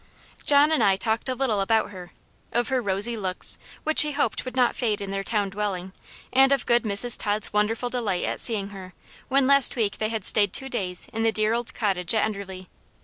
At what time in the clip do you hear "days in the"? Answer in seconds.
10.69-11.31